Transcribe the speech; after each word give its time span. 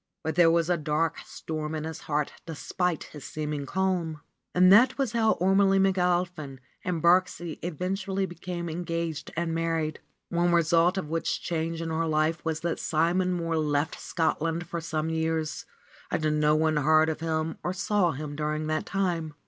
But 0.23 0.33
there 0.33 0.49
was 0.49 0.67
a 0.67 0.77
dark 0.77 1.19
storm 1.27 1.75
in 1.75 1.83
his 1.83 1.99
heart 1.99 2.33
despite 2.47 3.03
his 3.03 3.23
seeming 3.23 3.67
calm. 3.67 4.21
And 4.55 4.73
that 4.73 4.97
was 4.97 5.11
how 5.11 5.33
Ormelie 5.33 5.77
McAlpin 5.77 6.57
and 6.83 7.03
Birksie 7.03 7.59
even 7.61 7.93
tually 7.93 8.27
became 8.27 8.67
engaged 8.67 9.29
and 9.37 9.53
married, 9.53 9.99
one 10.29 10.51
result 10.53 10.97
of 10.97 11.07
which 11.09 11.39
change 11.43 11.83
in 11.83 11.91
her 11.91 12.07
life 12.07 12.43
was 12.43 12.61
that 12.61 12.79
Simon 12.79 13.31
Mohr 13.39 13.57
left 13.63 14.01
Scotland 14.01 14.65
for 14.65 14.81
some 14.81 15.11
years 15.11 15.67
and 16.09 16.39
no 16.39 16.55
one 16.55 16.77
heard 16.77 17.07
of 17.07 17.19
him 17.19 17.59
or 17.61 17.71
saw 17.71 18.09
him 18.11 18.35
during 18.35 18.65
that 18.65 18.87
time. 18.87 19.35